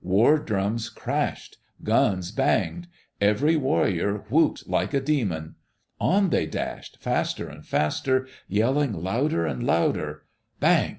[0.03, 2.87] War drums crashed; guns banged;
[3.21, 5.53] every warrior whooped like a demon.
[5.99, 10.23] On they dashed, faster and faster, yelling louder and louder.
[10.59, 10.89] Bang!